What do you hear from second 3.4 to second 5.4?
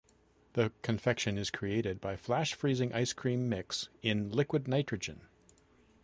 mix in liquid nitrogen.